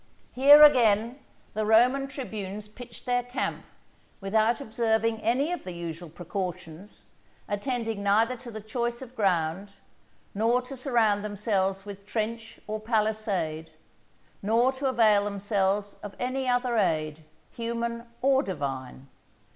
[0.31, 1.19] Here, again,
[1.53, 3.63] the Roman tribunes pitched their camp
[4.19, 7.03] without observing any of the usual precautions,
[7.47, 9.73] attending neither to the choice of ground,
[10.33, 13.69] nor to surround themselves with trench or Palisade,
[14.41, 19.07] nor to avail themselves of any other aid, human or Divine.